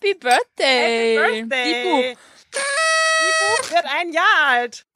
[0.00, 1.16] Happy Birthday!
[1.16, 1.72] Happy Birthday!
[1.72, 2.20] Die Buch.
[2.54, 4.86] Die Buch wird ein Jahr alt.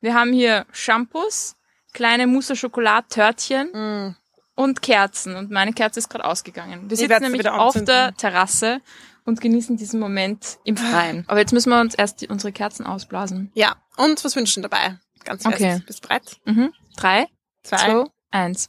[0.00, 1.56] Wir haben hier Shampoos,
[1.92, 4.16] kleine Mousse Schokolade Törtchen Mm.
[4.54, 5.34] und Kerzen.
[5.36, 6.88] Und meine Kerze ist gerade ausgegangen.
[6.90, 8.80] Wir sitzen nämlich auf der Terrasse
[9.24, 11.24] und genießen diesen Moment im Freien.
[11.26, 13.50] Aber jetzt müssen wir uns erst die, unsere Kerzen ausblasen.
[13.54, 14.98] Ja, und was wünschen dabei?
[15.24, 15.54] Ganz fest.
[15.56, 15.82] Okay.
[15.86, 16.36] Bist bereit?
[16.44, 16.72] Mhm.
[16.96, 17.26] Drei,
[17.62, 17.76] Zwei.
[17.78, 18.68] zwei, eins.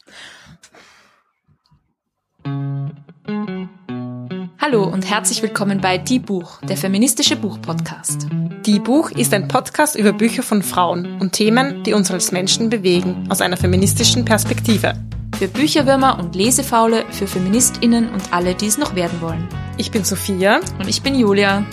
[4.60, 8.28] Hallo und herzlich willkommen bei Die Buch, der feministische Buchpodcast.
[8.66, 12.70] Die Buch ist ein Podcast über Bücher von Frauen und Themen, die uns als Menschen
[12.70, 14.94] bewegen, aus einer feministischen Perspektive.
[15.38, 19.48] Für Bücherwürmer und Lesefaule, für FeministInnen und alle, die es noch werden wollen.
[19.78, 20.62] Ich bin Sophia.
[20.80, 21.66] Und ich bin Julia.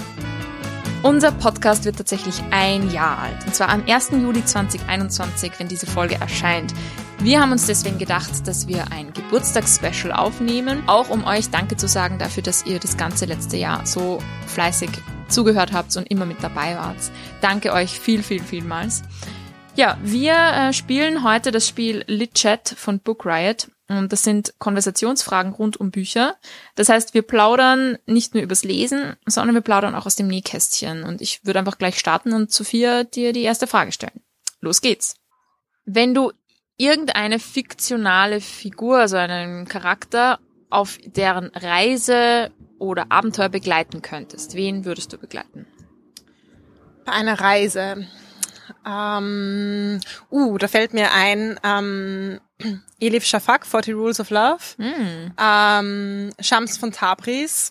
[1.02, 3.44] Unser Podcast wird tatsächlich ein Jahr alt.
[3.46, 4.10] Und zwar am 1.
[4.12, 6.74] Juli 2021, wenn diese Folge erscheint.
[7.22, 11.86] Wir haben uns deswegen gedacht, dass wir ein Geburtstagsspecial aufnehmen, auch um euch Danke zu
[11.86, 14.18] sagen dafür, dass ihr das ganze letzte Jahr so
[14.48, 14.90] fleißig
[15.28, 16.96] zugehört habt und immer mit dabei wart.
[17.40, 19.02] Danke euch viel, viel, vielmals.
[19.76, 23.70] Ja, wir äh, spielen heute das Spiel Lit Chat von Book Riot.
[23.86, 26.34] Und das sind Konversationsfragen rund um Bücher.
[26.74, 31.04] Das heißt, wir plaudern nicht nur übers Lesen, sondern wir plaudern auch aus dem Nähkästchen.
[31.04, 34.22] Und ich würde einfach gleich starten und Sophia dir die erste Frage stellen.
[34.60, 35.14] Los geht's.
[35.84, 36.32] Wenn du
[36.82, 45.12] irgendeine fiktionale Figur, also einen Charakter, auf deren Reise oder Abenteuer begleiten könntest, wen würdest
[45.12, 45.66] du begleiten?
[47.04, 48.08] Bei einer Reise.
[48.86, 52.40] Ähm, uh, da fällt mir ein, ähm,
[53.00, 54.62] Elif Shafak, 40 Rules of Love.
[54.78, 55.32] Hm.
[55.38, 57.70] ähm, Shams von Tabriz,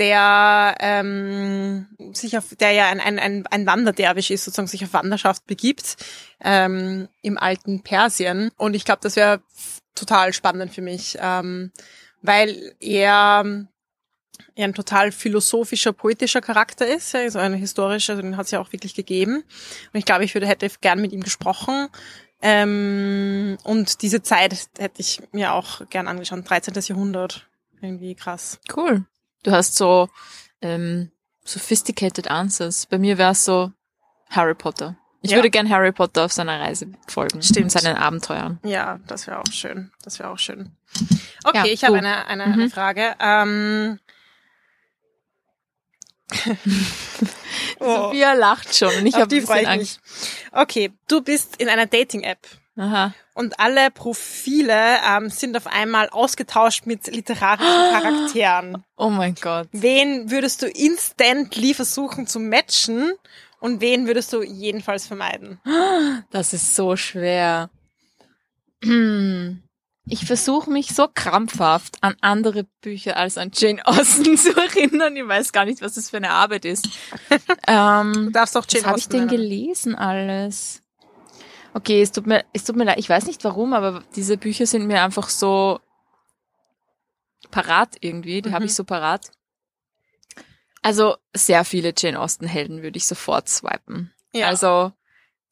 [0.00, 4.94] der ähm, sich auf, der ja ein, ein, ein, ein Wanderderwisch ist, sozusagen sich auf
[4.94, 5.96] Wanderschaft begibt
[6.42, 8.50] ähm, im alten Persien.
[8.56, 9.42] Und ich glaube, das wäre
[9.94, 11.70] total spannend für mich, ähm,
[12.22, 13.68] weil er
[14.54, 18.50] er ein total philosophischer, poetischer Charakter ist, ja, so ein historischer, also den hat es
[18.50, 19.36] ja auch wirklich gegeben.
[19.92, 21.88] Und ich glaube, ich würde hätte gern mit ihm gesprochen.
[22.42, 26.48] Ähm, und diese Zeit hätte ich mir auch gern angeschaut.
[26.48, 26.74] 13.
[26.74, 27.46] Jahrhundert.
[27.80, 28.58] Irgendwie krass.
[28.74, 29.04] Cool.
[29.42, 30.08] Du hast so
[30.62, 31.10] ähm,
[31.44, 32.86] sophisticated answers.
[32.86, 33.72] Bei mir wäre es so
[34.30, 34.96] Harry Potter.
[35.22, 35.36] Ich Ja.
[35.38, 37.42] würde gern Harry Potter auf seiner Reise folgen.
[37.42, 37.70] Stimmt.
[37.72, 38.58] Seinen Abenteuern.
[38.62, 39.92] Ja, das wäre auch schön.
[40.02, 40.72] Das wäre auch schön.
[41.44, 42.52] Okay, Ja, ich habe eine, eine, Mhm.
[42.54, 43.14] eine Frage.
[43.20, 43.98] Ähm,
[47.80, 49.98] oh, Sophia lacht schon und ich habe die ich mich.
[50.52, 52.38] Okay, du bist in einer Dating-App.
[52.76, 53.12] Aha.
[53.40, 58.84] Und alle Profile ähm, sind auf einmal ausgetauscht mit literarischen Charakteren.
[58.98, 59.66] Oh mein Gott.
[59.72, 63.14] Wen würdest du instantly versuchen zu matchen
[63.58, 65.58] und wen würdest du jedenfalls vermeiden?
[66.30, 67.70] Das ist so schwer.
[68.84, 69.62] Hm.
[70.12, 75.14] Ich versuche mich so krampfhaft an andere Bücher als an Jane Austen zu erinnern.
[75.14, 76.88] Ich weiß gar nicht, was das für eine Arbeit ist.
[77.68, 79.36] ähm, Du darfst auch Was Jane habe ich Austen denn nennen.
[79.38, 80.82] gelesen alles?
[81.74, 82.98] Okay, es tut mir, es tut mir leid.
[82.98, 85.80] Ich weiß nicht warum, aber diese Bücher sind mir einfach so
[87.50, 88.42] parat irgendwie.
[88.42, 88.54] Die Mhm.
[88.54, 89.30] habe ich so parat.
[90.82, 94.12] Also sehr viele Jane Austen Helden würde ich sofort swipen.
[94.32, 94.48] Ja.
[94.48, 94.92] Also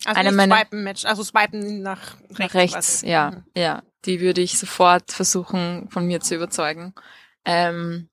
[0.04, 2.38] also eine meiner- swipen matchen, also swipen nach rechts.
[2.38, 3.44] nach rechts, ja, Mhm.
[3.56, 3.82] ja.
[4.04, 6.94] Die würde ich sofort versuchen, von mir zu überzeugen.
[7.44, 8.08] Ähm,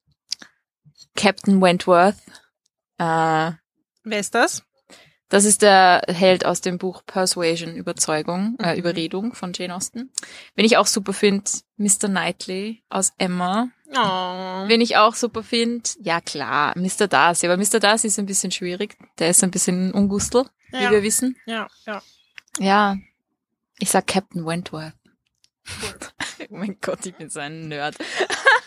[1.15, 2.15] Captain Wentworth.
[2.97, 3.51] Äh,
[4.03, 4.63] Wer ist das?
[5.29, 8.79] Das ist der Held aus dem Buch Persuasion, Überzeugung, äh, Mhm.
[8.79, 10.11] Überredung von Jane Austen.
[10.55, 12.07] Wen ich auch super finde, Mr.
[12.07, 13.69] Knightley aus Emma.
[13.89, 14.67] Oh.
[14.67, 17.07] Wen ich auch super finde, ja klar, Mr.
[17.07, 17.47] Darcy.
[17.47, 17.79] Aber Mr.
[17.79, 18.97] Darcy ist ein bisschen schwierig.
[19.19, 20.91] Der ist ein bisschen ungustel, wie Ja.
[20.91, 21.35] wir wissen.
[21.45, 22.01] Ja, ja.
[22.59, 22.97] Ja,
[23.79, 24.93] ich sag Captain Wentworth.
[26.49, 27.95] oh mein Gott, ich bin so ein Nerd.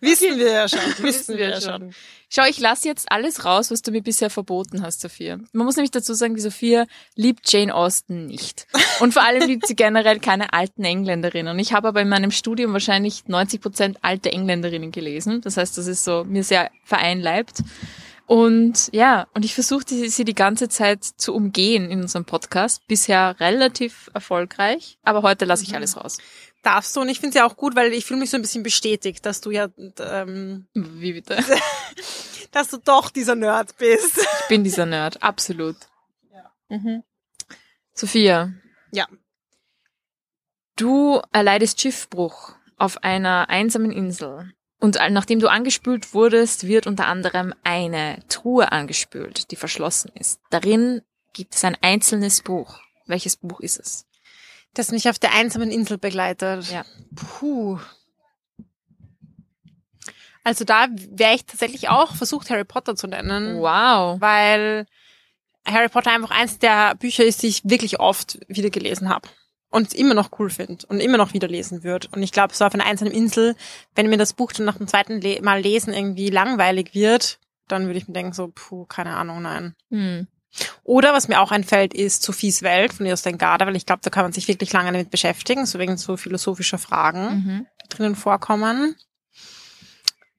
[0.00, 0.80] Wissen wir ja schon.
[1.02, 1.92] Wissen wir ja schon.
[2.28, 5.38] Schau, ich lasse jetzt alles raus, was du mir bisher verboten hast, Sophia.
[5.52, 8.66] Man muss nämlich dazu sagen, die Sophia liebt Jane Austen nicht.
[9.00, 11.58] Und vor allem liebt sie generell keine alten Engländerinnen.
[11.58, 15.40] Ich habe aber in meinem Studium wahrscheinlich 90 Prozent alte Engländerinnen gelesen.
[15.40, 17.62] Das heißt, das ist so mir sehr vereinleibt.
[18.26, 22.86] Und ja, und ich versuche sie die ganze Zeit zu umgehen in unserem Podcast.
[22.86, 25.74] Bisher relativ erfolgreich, aber heute lasse ich Mhm.
[25.74, 26.18] alles raus.
[26.62, 28.42] Darfst du und ich finde es ja auch gut, weil ich fühle mich so ein
[28.42, 29.68] bisschen bestätigt, dass du ja,
[29.98, 31.38] ähm, Wie bitte?
[32.50, 34.18] dass du doch dieser Nerd bist.
[34.18, 35.76] Ich bin dieser Nerd, absolut.
[36.32, 36.52] Ja.
[36.68, 37.02] Mhm.
[37.94, 38.52] Sophia.
[38.92, 39.06] Ja.
[40.76, 44.52] Du erleidest Schiffbruch auf einer einsamen Insel.
[44.80, 50.40] Und nachdem du angespült wurdest, wird unter anderem eine Truhe angespült, die verschlossen ist.
[50.48, 51.02] Darin
[51.34, 52.80] gibt es ein einzelnes Buch.
[53.06, 54.06] Welches Buch ist es?
[54.74, 56.70] Das mich auf der einsamen Insel begleitet.
[56.70, 56.84] Ja.
[57.14, 57.78] Puh.
[60.44, 63.58] Also da wäre ich tatsächlich auch versucht, Harry Potter zu nennen.
[63.58, 64.20] Wow.
[64.20, 64.86] Weil
[65.66, 69.28] Harry Potter einfach eins der Bücher ist, die ich wirklich oft wieder gelesen habe.
[69.72, 72.08] Und immer noch cool finde und immer noch wieder lesen würde.
[72.10, 73.54] Und ich glaube, so auf einer einzelnen Insel,
[73.94, 77.38] wenn mir das Buch dann nach dem zweiten Le Mal lesen irgendwie langweilig wird,
[77.68, 79.76] dann würde ich mir denken, so, puh, keine Ahnung, nein.
[79.90, 80.26] Hm.
[80.82, 84.10] Oder was mir auch einfällt, ist Sophies Welt von Jostein Garda, weil ich glaube, da
[84.10, 87.66] kann man sich wirklich lange damit beschäftigen, so wegen so philosophischer Fragen, Mhm.
[87.84, 88.96] die drinnen vorkommen.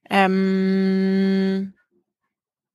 [0.10, 1.74] Ähm,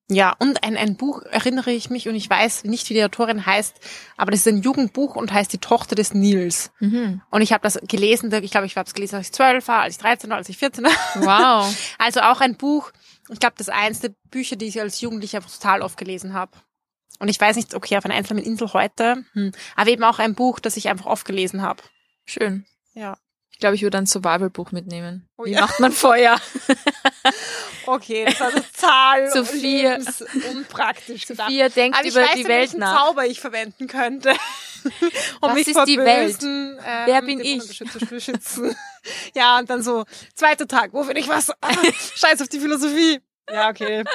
[0.09, 3.45] ja, und ein, ein Buch erinnere ich mich und ich weiß nicht, wie die Autorin
[3.45, 3.75] heißt,
[4.17, 6.71] aber das ist ein Jugendbuch und heißt Die Tochter des Nils.
[6.79, 7.21] Mhm.
[7.31, 9.83] Und ich habe das gelesen, ich glaube, ich habe es gelesen, als ich zwölf war,
[9.83, 10.93] als ich 13 war, als ich 14 war.
[11.17, 11.77] Wow.
[11.99, 12.93] Also auch ein Buch,
[13.31, 16.53] ich glaube, das eins der Bücher, die ich als Jugendliche total oft gelesen habe.
[17.19, 19.53] Und ich weiß nicht, okay, auf einer einsamen Insel heute, hm.
[19.75, 21.83] aber eben auch ein Buch, das ich einfach oft gelesen habe.
[22.25, 22.67] Schön.
[22.95, 23.17] Ja.
[23.51, 25.29] Ich glaube, ich würde ein Survival-Buch mitnehmen.
[25.39, 25.63] Oh Wie ja.
[25.63, 26.39] macht man Feuer?
[27.87, 29.97] Okay, das war total Sophia.
[29.97, 31.49] lebens- unpraktisch gedacht.
[31.49, 33.07] Sophia denkt Aber über weiß, die Welt welchen nach.
[33.07, 34.31] Zauber ich verwenden könnte.
[35.41, 36.39] um Was mich ist vor die Welt?
[36.39, 37.81] bösen, ähm, Wer bin ich?
[39.35, 40.05] Ja, und dann so,
[40.35, 41.53] zweiter Tag, wo finde ich was?
[42.17, 43.21] Scheiß auf die Philosophie.
[43.53, 44.05] Ja, okay.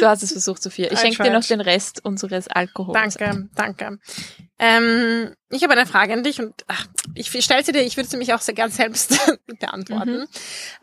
[0.00, 0.90] Du hast es versucht, Sophia.
[0.90, 3.14] Ich schenke dir noch den Rest unseres Alkohols.
[3.14, 3.98] Danke, danke.
[4.58, 8.08] Ähm, ich habe eine Frage an dich und ach, ich stelle sie dir, ich würde
[8.08, 9.18] sie mich auch sehr gern selbst
[9.60, 10.20] beantworten.
[10.20, 10.26] Mhm.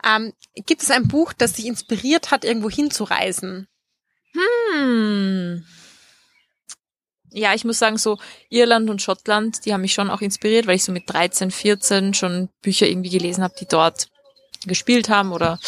[0.04, 0.32] Ähm,
[0.66, 3.68] gibt es ein Buch, das dich inspiriert hat, irgendwo hinzureisen?
[4.32, 5.64] Hm.
[7.30, 8.18] Ja, ich muss sagen, so
[8.50, 12.14] Irland und Schottland, die haben mich schon auch inspiriert, weil ich so mit 13, 14
[12.14, 14.08] schon Bücher irgendwie gelesen habe, die dort
[14.66, 15.58] gespielt haben oder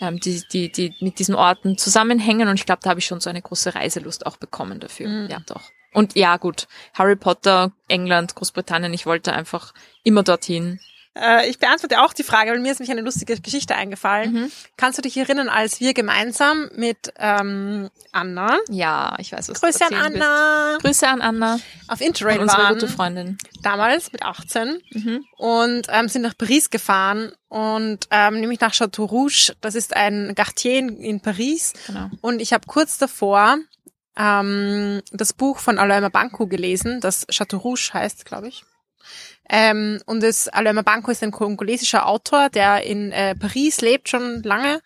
[0.00, 2.48] ähm, die, die, die mit diesen Orten zusammenhängen.
[2.48, 5.08] Und ich glaube, da habe ich schon so eine große Reiselust auch bekommen dafür.
[5.08, 5.30] Mhm.
[5.30, 5.62] Ja, doch.
[5.92, 10.80] Und ja, gut, Harry Potter, England, Großbritannien, ich wollte einfach immer dorthin.
[11.16, 14.32] Äh, ich beantworte auch die Frage, weil mir ist nämlich eine lustige Geschichte eingefallen.
[14.32, 14.52] Mhm.
[14.76, 19.86] Kannst du dich erinnern, als wir gemeinsam mit ähm, Anna, Ja, ich weiß, was Grüße
[19.86, 19.94] an.
[19.94, 21.58] Anna, Grüße an Anna,
[21.88, 23.38] auf Interrail unsere waren, gute Freundin.
[23.62, 25.24] damals mit 18 Mhm.
[25.36, 29.52] und ähm, sind nach Paris gefahren und ähm, nämlich nach Château Rouge.
[29.60, 31.74] Das ist ein Quartier in, in Paris.
[31.86, 32.10] Genau.
[32.22, 33.58] Und ich habe kurz davor
[34.16, 38.64] ähm, das Buch von Alain Mabanco gelesen, das Château Rouge heißt, glaube ich.
[39.50, 44.42] Ähm, und das Alain Mabanco ist ein kongolesischer Autor, der in äh, Paris lebt schon
[44.42, 44.80] lange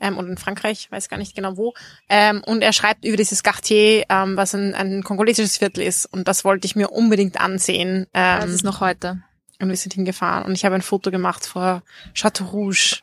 [0.00, 1.74] ähm, und in Frankreich, weiß gar nicht genau wo.
[2.08, 6.06] Ähm, und er schreibt über dieses Quartier, ähm, was ein, ein kongolesisches Viertel ist.
[6.06, 8.06] Und das wollte ich mir unbedingt ansehen.
[8.12, 9.22] Das Ähm, ist noch heute.
[9.60, 10.44] und wir sind hingefahren.
[10.44, 11.82] Und ich habe ein Foto gemacht vor
[12.14, 13.00] Château Rouge.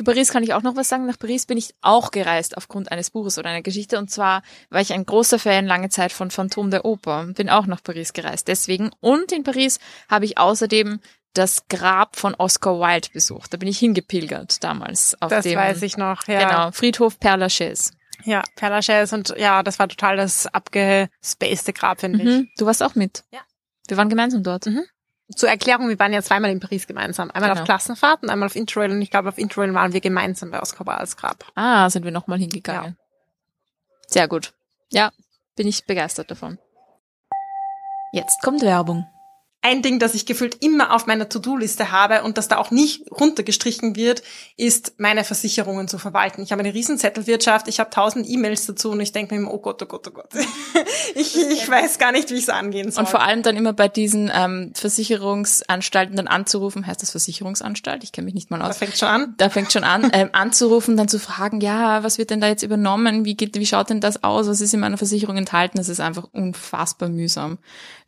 [0.00, 1.04] Zu Paris kann ich auch noch was sagen.
[1.04, 3.98] Nach Paris bin ich auch gereist aufgrund eines Buches oder einer Geschichte.
[3.98, 7.26] Und zwar war ich ein großer Fan lange Zeit von Phantom der Oper.
[7.34, 8.48] Bin auch nach Paris gereist.
[8.48, 8.92] Deswegen.
[9.00, 11.00] Und in Paris habe ich außerdem
[11.34, 13.52] das Grab von Oscar Wilde besucht.
[13.52, 15.20] Da bin ich hingepilgert damals.
[15.20, 16.48] Auf Das dem, weiß ich noch, ja.
[16.48, 16.70] Genau.
[16.72, 17.92] Friedhof Père Lachaise.
[18.24, 22.24] Ja, Père Lachaise und ja, das war total das abgespacede Grab, finde ich.
[22.24, 22.48] Mhm.
[22.56, 23.22] Du warst auch mit.
[23.32, 23.40] Ja.
[23.86, 24.64] Wir waren gemeinsam dort.
[24.64, 24.82] Mhm.
[25.36, 27.30] Zur Erklärung, wir waren ja zweimal in Paris gemeinsam.
[27.30, 27.60] Einmal Genau.
[27.62, 30.60] auf Klassenfahrt und einmal auf Interrail und ich glaube, auf Interrail waren wir gemeinsam bei
[30.60, 31.44] Oscar Wildes Grab.
[31.54, 32.96] Ah, sind wir nochmal hingegangen.
[34.08, 34.52] Sehr gut.
[34.90, 35.10] Ja,
[35.56, 36.58] bin ich begeistert davon.
[38.12, 39.06] Jetzt kommt Werbung.
[39.62, 43.10] Ein Ding, das ich gefühlt immer auf meiner To-Do-Liste habe und das da auch nicht
[43.10, 44.22] runtergestrichen wird,
[44.56, 46.42] ist, meine Versicherungen zu verwalten.
[46.42, 49.58] Ich habe eine Riesenzettelwirtschaft, ich habe tausend E-Mails dazu und ich denke mir immer, oh
[49.58, 50.30] Gott, oh Gott, oh Gott.
[51.14, 53.04] ich, ich weiß gar nicht, wie ich es angehen soll.
[53.04, 58.02] Und vor allem dann immer bei diesen ähm, Versicherungsanstalten dann anzurufen, heißt das Versicherungsanstalt?
[58.02, 58.78] Ich kenne mich nicht mal aus.
[58.78, 59.34] fängt schon an.
[59.36, 62.62] Da fängt schon an, ähm, anzurufen, dann zu fragen, ja, was wird denn da jetzt
[62.62, 63.26] übernommen?
[63.26, 64.48] Wie geht, wie schaut denn das aus?
[64.48, 65.76] Was ist in meiner Versicherung enthalten?
[65.76, 67.58] Das ist einfach unfassbar mühsam.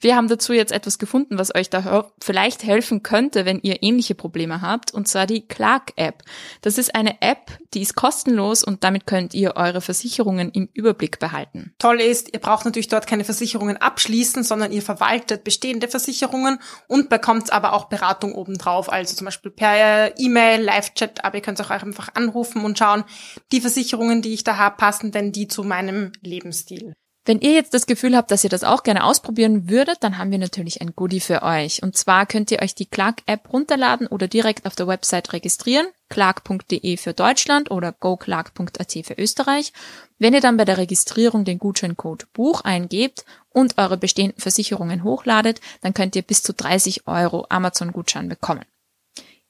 [0.01, 4.15] Wir haben dazu jetzt etwas gefunden, was euch da vielleicht helfen könnte, wenn ihr ähnliche
[4.15, 6.23] Probleme habt, und zwar die Clark-App.
[6.61, 11.19] Das ist eine App, die ist kostenlos und damit könnt ihr eure Versicherungen im Überblick
[11.19, 11.75] behalten.
[11.81, 17.09] Toll ist, ihr braucht natürlich dort keine Versicherungen abschließen, sondern ihr verwaltet bestehende Versicherungen und
[17.09, 18.93] bekommt aber auch Beratung obendrauf.
[18.93, 23.03] Also zum Beispiel per E-Mail, Live-Chat, aber ihr könnt auch einfach anrufen und schauen,
[23.51, 26.95] die Versicherungen, die ich da habe, passen denn die zu meinem Lebensstil.
[27.25, 30.33] Wenn ihr jetzt das Gefühl habt, dass ihr das auch gerne ausprobieren würdet, dann haben
[30.33, 31.81] wir natürlich ein Goodie für euch.
[31.81, 36.97] Und zwar könnt ihr euch die Clark-App runterladen oder direkt auf der Website registrieren, clark.de
[36.97, 39.73] für Deutschland oder goclark.at für Österreich.
[40.19, 45.61] Wenn ihr dann bei der Registrierung den Gutscheincode Buch eingebt und eure bestehenden Versicherungen hochladet,
[45.81, 48.65] dann könnt ihr bis zu 30 Euro Amazon-Gutschein bekommen.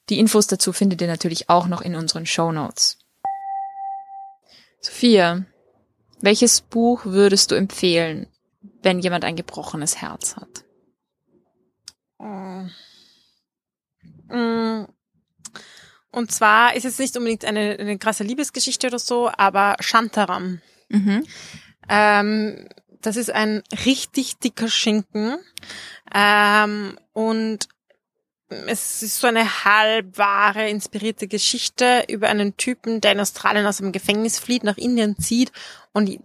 [0.09, 2.99] Die Infos dazu findet ihr natürlich auch noch in unseren Show Notes.
[4.79, 5.45] Sophia,
[6.23, 8.27] welches Buch würdest du empfehlen,
[8.81, 10.63] wenn jemand ein gebrochenes Herz hat?
[12.17, 12.69] Mm.
[14.33, 14.87] Mm.
[16.11, 20.61] Und zwar ist es nicht unbedingt eine, eine krasse Liebesgeschichte oder so, aber Shantaram.
[20.87, 21.25] Mhm.
[21.89, 22.69] Ähm,
[23.01, 25.39] das ist ein richtig dicker Schinken.
[26.15, 27.67] Ähm, und
[28.67, 33.91] es ist so eine halbwahre, inspirierte Geschichte über einen Typen, der in Australien aus dem
[33.91, 35.51] Gefängnis flieht, nach Indien zieht
[35.91, 36.19] und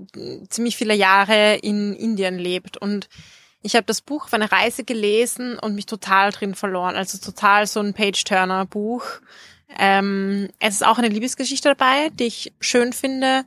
[0.49, 2.77] ziemlich viele Jahre in Indien lebt.
[2.77, 3.09] Und
[3.63, 6.97] ich habe das Buch auf einer Reise gelesen und mich total drin verloren.
[6.97, 9.05] Also total so ein Page-Turner-Buch.
[9.79, 13.45] Ähm, es ist auch eine Liebesgeschichte dabei, die ich schön finde.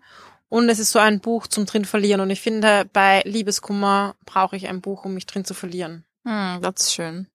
[0.49, 2.19] Und es ist so ein Buch zum drin verlieren.
[2.19, 6.03] Und ich finde, bei Liebeskummer brauche ich ein Buch, um mich drin zu verlieren.
[6.25, 7.30] Hm, das ist schön.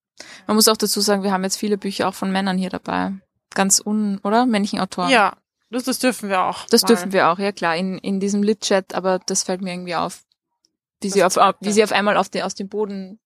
[0.46, 3.12] Man muss auch dazu sagen, wir haben jetzt viele Bücher auch von Männern hier dabei.
[3.54, 4.46] Ganz un, oder?
[4.46, 5.11] Männlichen Autoren.
[5.11, 5.37] Ja,
[5.70, 6.66] das, das dürfen wir auch.
[6.66, 6.88] Das mal.
[6.88, 10.23] dürfen wir auch, ja klar, in, in diesem Lit-Chat, aber das fällt mir irgendwie auf.
[11.02, 13.20] Wie sie auf, wie sie auf einmal auf den, aus dem Boden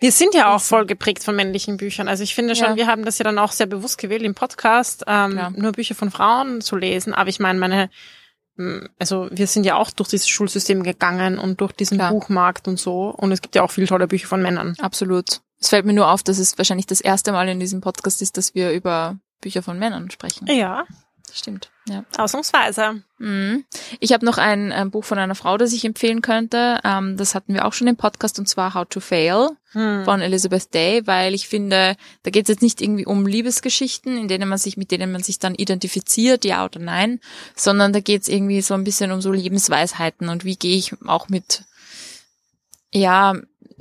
[0.00, 2.08] wir sind ja auch voll geprägt von männlichen Büchern.
[2.08, 2.76] Also ich finde schon, ja.
[2.76, 5.50] wir haben das ja dann auch sehr bewusst gewählt im Podcast, ähm, ja.
[5.50, 7.12] nur Bücher von Frauen zu lesen.
[7.12, 7.90] Aber ich meine, meine
[8.56, 12.10] hm, also wir sind ja auch durch dieses Schulsystem gegangen und durch diesen Klar.
[12.10, 13.10] Buchmarkt und so.
[13.10, 14.74] Und es gibt ja auch viele tolle Bücher von Männern.
[14.80, 15.40] Absolut.
[15.62, 18.36] Es fällt mir nur auf, dass es wahrscheinlich das erste Mal in diesem Podcast ist,
[18.36, 20.48] dass wir über Bücher von Männern sprechen.
[20.48, 20.84] Ja.
[21.32, 21.70] Stimmt.
[21.88, 22.04] Ja.
[22.18, 23.02] Ausnahmsweise.
[23.18, 23.64] Mhm.
[24.00, 26.78] Ich habe noch ein, ein, Buch von einer Frau, das ich empfehlen könnte.
[26.84, 30.04] Ähm, das hatten wir auch schon im Podcast und zwar How to Fail hm.
[30.04, 34.28] von Elizabeth Day, weil ich finde, da geht es jetzt nicht irgendwie um Liebesgeschichten, in
[34.28, 37.20] denen man sich, mit denen man sich dann identifiziert, ja oder nein,
[37.56, 40.92] sondern da geht es irgendwie so ein bisschen um so Lebensweisheiten und wie gehe ich
[41.06, 41.64] auch mit
[42.92, 43.34] ja,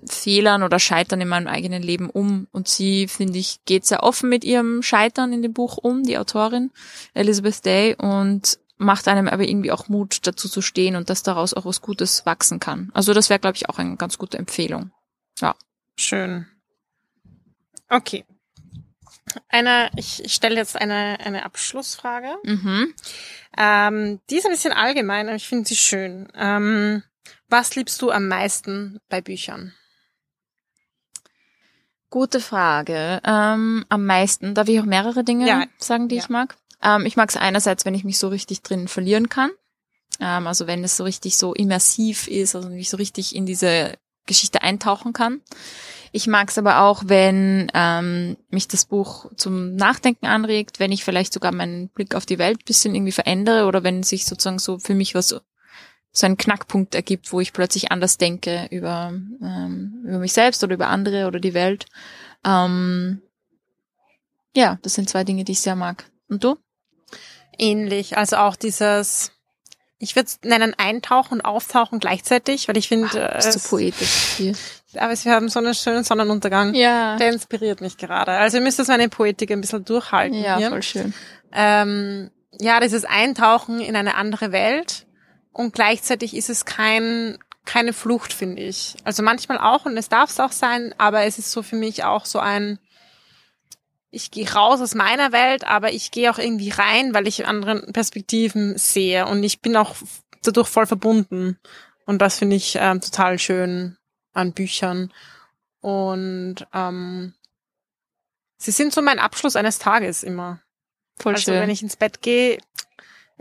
[0.10, 2.48] Fehlern oder Scheitern in meinem eigenen Leben um.
[2.52, 6.18] Und sie, finde ich, geht sehr offen mit ihrem Scheitern in dem Buch um, die
[6.18, 6.72] Autorin
[7.14, 11.54] Elizabeth Day, und macht einem aber irgendwie auch Mut, dazu zu stehen und dass daraus
[11.54, 12.90] auch was Gutes wachsen kann.
[12.94, 14.92] Also das wäre, glaube ich, auch eine ganz gute Empfehlung.
[15.40, 15.56] Ja.
[15.98, 16.48] Schön.
[17.90, 18.26] Okay.
[19.50, 22.36] Eine, ich, ich stelle jetzt eine, eine Abschlussfrage.
[22.44, 22.94] Mhm.
[23.58, 26.28] Ähm, die ist ein bisschen allgemein, aber ich finde sie schön.
[26.34, 27.04] Ähm,
[27.50, 29.74] was liebst du am meisten bei Büchern?
[32.12, 33.22] Gute Frage.
[33.26, 35.64] Ähm, am meisten, darf ich auch mehrere Dinge ja.
[35.78, 36.22] sagen, die ja.
[36.22, 36.58] ich mag?
[36.84, 39.50] Ähm, ich mag es einerseits, wenn ich mich so richtig drin verlieren kann.
[40.20, 43.46] Ähm, also wenn es so richtig so immersiv ist, also wenn ich so richtig in
[43.46, 43.94] diese
[44.26, 45.40] Geschichte eintauchen kann.
[46.12, 51.06] Ich mag es aber auch, wenn ähm, mich das Buch zum Nachdenken anregt, wenn ich
[51.06, 54.78] vielleicht sogar meinen Blick auf die Welt bisschen irgendwie verändere oder wenn sich sozusagen so
[54.80, 55.42] für mich was
[56.12, 60.74] so ein Knackpunkt ergibt, wo ich plötzlich anders denke über, ähm, über mich selbst oder
[60.74, 61.86] über andere oder die Welt.
[62.46, 63.22] Ähm,
[64.56, 66.06] ja, das sind zwei Dinge, die ich sehr mag.
[66.28, 66.58] Und du?
[67.58, 69.32] Ähnlich, also auch dieses,
[70.00, 74.36] ich würde es nennen, eintauchen und auftauchen gleichzeitig, weil ich finde, es ist so poetisch
[74.38, 74.54] hier.
[74.96, 76.74] Aber wir haben so einen schönen Sonnenuntergang.
[76.74, 77.16] Ja.
[77.16, 78.32] Der inspiriert mich gerade.
[78.32, 80.38] Also ihr müsst das meine Poetik ein bisschen durchhalten.
[80.38, 80.70] Ja, hier.
[80.70, 81.14] voll schön.
[81.54, 85.06] Ähm, ja, dieses Eintauchen in eine andere Welt
[85.52, 88.96] und gleichzeitig ist es kein keine Flucht, finde ich.
[89.04, 92.04] Also manchmal auch und es darf es auch sein, aber es ist so für mich
[92.04, 92.80] auch so ein
[94.14, 97.94] ich gehe raus aus meiner Welt, aber ich gehe auch irgendwie rein, weil ich anderen
[97.94, 99.96] Perspektiven sehe und ich bin auch
[100.44, 101.58] dadurch voll verbunden
[102.06, 103.98] und das finde ich ähm, total schön
[104.34, 105.14] an Büchern
[105.80, 107.34] und ähm,
[108.58, 110.62] sie sind so mein Abschluss eines Tages immer.
[111.18, 111.62] Voll also schön.
[111.62, 112.60] wenn ich ins Bett gehe,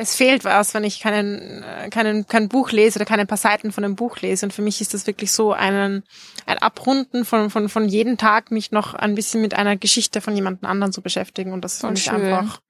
[0.01, 3.71] es fehlt was, wenn ich keinen, äh, keinen, kein Buch lese oder keine paar Seiten
[3.71, 4.47] von einem Buch lese.
[4.47, 6.05] Und für mich ist das wirklich so einen,
[6.47, 10.35] ein Abrunden von, von, von jeden Tag, mich noch ein bisschen mit einer Geschichte von
[10.35, 11.53] jemandem anderen zu beschäftigen.
[11.53, 12.63] Und das ist für mich einfach,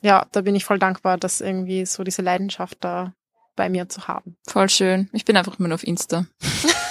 [0.00, 3.12] ja, da bin ich voll dankbar, dass irgendwie so diese Leidenschaft da
[3.54, 4.38] bei mir zu haben.
[4.46, 5.10] Voll schön.
[5.12, 6.24] Ich bin einfach immer nur auf Insta.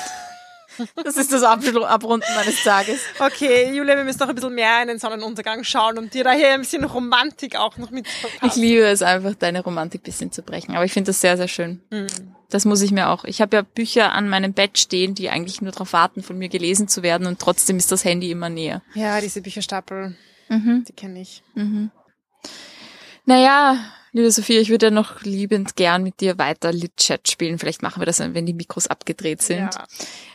[1.03, 2.99] Das ist das Abrunden meines Tages.
[3.19, 6.53] Okay, Julia, wir müssen noch ein bisschen mehr in den Sonnenuntergang schauen und dir daher
[6.53, 8.07] ein bisschen Romantik auch noch mit
[8.43, 10.75] Ich liebe es einfach, deine Romantik bisschen zu brechen.
[10.75, 11.81] Aber ich finde das sehr, sehr schön.
[11.89, 12.07] Mhm.
[12.49, 13.25] Das muss ich mir auch.
[13.25, 16.49] Ich habe ja Bücher an meinem Bett stehen, die eigentlich nur darauf warten, von mir
[16.49, 18.81] gelesen zu werden und trotzdem ist das Handy immer näher.
[18.95, 20.17] Ja, diese Bücherstapel,
[20.49, 20.83] mhm.
[20.87, 21.43] die kenne ich.
[21.53, 21.91] Mhm.
[23.25, 23.77] Naja,
[24.11, 27.59] liebe Sophia, ich würde ja noch liebend gern mit dir weiter Lit-Chat spielen.
[27.59, 29.73] Vielleicht machen wir das, wenn die Mikros abgedreht sind.
[29.73, 29.85] Ja.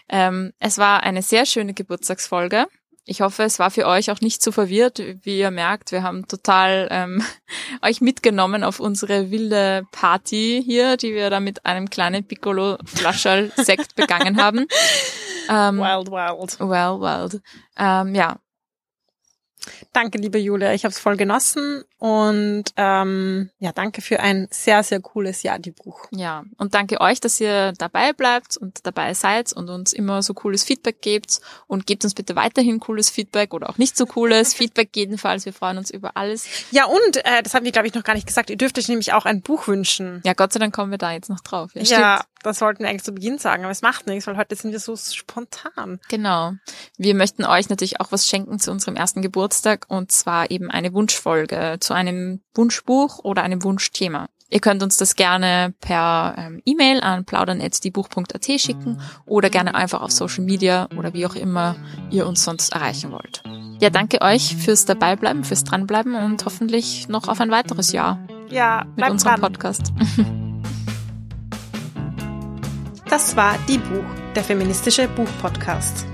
[0.08, 2.66] Ähm, es war eine sehr schöne Geburtstagsfolge.
[3.06, 5.02] Ich hoffe, es war für euch auch nicht zu so verwirrt.
[5.22, 7.22] Wie ihr merkt, wir haben total ähm,
[7.82, 14.40] euch mitgenommen auf unsere wilde Party hier, die wir da mit einem kleinen Piccolo-Flascherl-Sekt begangen
[14.40, 14.66] haben.
[15.50, 16.60] Ähm, wild, wild.
[16.60, 17.42] Well, wild.
[17.76, 18.38] Ähm, ja.
[19.92, 20.72] Danke, liebe Julia.
[20.72, 25.58] Ich habe es voll genossen und ähm, ja, danke für ein sehr, sehr cooles Jahr,
[25.58, 26.06] die Buch.
[26.10, 30.34] Ja, und danke euch, dass ihr dabei bleibt und dabei seid und uns immer so
[30.34, 34.52] cooles Feedback gebt und gebt uns bitte weiterhin cooles Feedback oder auch nicht so cooles
[34.54, 35.46] Feedback jedenfalls.
[35.46, 36.46] Wir freuen uns über alles.
[36.70, 38.50] Ja, und äh, das haben wir, glaube ich, noch gar nicht gesagt.
[38.50, 40.20] Ihr dürft euch nämlich auch ein Buch wünschen.
[40.24, 41.70] Ja, Gott sei Dank kommen wir da jetzt noch drauf.
[41.74, 44.54] Ja, ja das wollten wir eigentlich zu Beginn sagen, aber es macht nichts, weil heute
[44.54, 45.98] sind wir so spontan.
[46.08, 46.52] Genau.
[46.98, 49.53] Wir möchten euch natürlich auch was schenken zu unserem ersten Geburtstag
[49.88, 54.28] und zwar eben eine Wunschfolge zu einem Wunschbuch oder einem Wunschthema.
[54.50, 60.12] Ihr könnt uns das gerne per ähm, E-Mail an plaudern.diebuch.at schicken oder gerne einfach auf
[60.12, 61.76] Social Media oder wie auch immer
[62.10, 63.42] ihr uns sonst erreichen wollt.
[63.80, 68.20] Ja, danke euch fürs Dabeibleiben, fürs Dranbleiben und hoffentlich noch auf ein weiteres Jahr.
[68.48, 69.52] Ja, mit unserem dran.
[69.52, 69.92] Podcast.
[73.08, 76.13] Das war Die Buch, der feministische Buchpodcast.